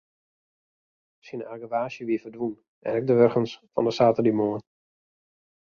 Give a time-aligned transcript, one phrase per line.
[1.27, 2.55] Syn argewaasje wie ferdwûn
[2.85, 4.63] en ek de wurgens fan de saterdeitemoarn.